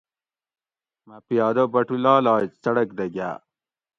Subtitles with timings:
[1.07, 3.37] مٞہ پیادہ بٹولال آئ څڑک دہ گاٞ